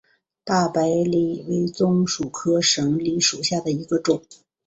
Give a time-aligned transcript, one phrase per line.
[0.43, 4.23] 大白藤为棕榈科省藤属下的一个种。